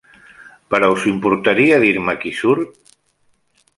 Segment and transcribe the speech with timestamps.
[0.73, 2.93] Però us importaria dir-me qui surt?